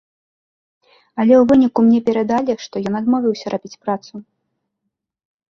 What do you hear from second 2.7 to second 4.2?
ён адмовіўся рабіць працу.